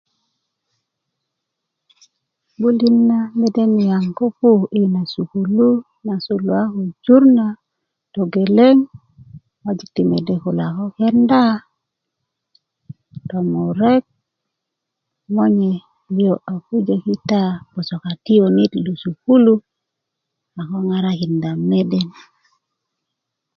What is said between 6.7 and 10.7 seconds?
ko jur na togeleŋ ŋwajik ti mede kulo